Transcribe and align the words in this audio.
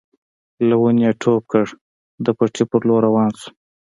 له 0.67 0.75
ونې 0.81 1.01
يې 1.05 1.17
ټوپ 1.21 1.41
کړ 1.51 1.65
د 2.25 2.27
پټي 2.37 2.63
په 2.69 2.77
لور 2.87 3.01
روان 3.07 3.31
شو. 3.39 3.49